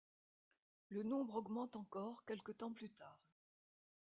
Le 0.89 1.03
nombre 1.03 1.35
augmente 1.35 1.75
encore 1.75 2.25
quelque 2.25 2.51
temps 2.51 2.73
plus 2.73 2.89
tard. 2.89 3.21